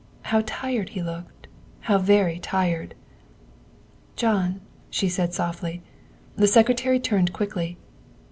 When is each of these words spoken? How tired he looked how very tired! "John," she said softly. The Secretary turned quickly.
How 0.23 0.41
tired 0.47 0.89
he 0.89 1.03
looked 1.03 1.47
how 1.81 1.99
very 1.99 2.39
tired! 2.39 2.95
"John," 4.15 4.59
she 4.89 5.07
said 5.07 5.31
softly. 5.31 5.83
The 6.35 6.47
Secretary 6.47 6.99
turned 6.99 7.33
quickly. 7.33 7.77